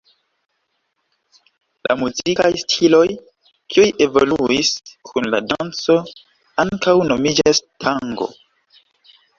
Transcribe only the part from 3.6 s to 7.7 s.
kiuj evoluis kun la danco, ankaŭ nomiĝas